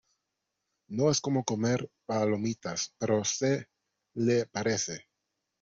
[0.87, 3.67] no es como comer palomitas, pero se
[4.15, 5.05] le parece.